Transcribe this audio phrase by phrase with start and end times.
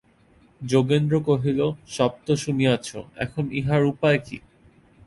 [0.61, 1.59] যোগেন্দ্র কহিল,
[1.87, 2.87] সব তো শুনিয়াছ,
[3.17, 4.37] এখন ইহার উপায় কী?